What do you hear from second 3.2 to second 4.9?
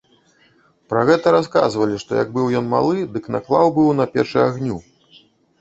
наклаў быў на печы агню.